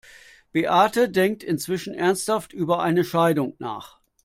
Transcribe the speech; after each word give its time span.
Beate 0.51 1.09
denkt 1.09 1.43
inzwischen 1.43 1.93
ernsthaft 1.93 2.53
über 2.53 2.81
eine 2.81 3.03
Scheidung 3.03 3.53
nach. 3.59 3.99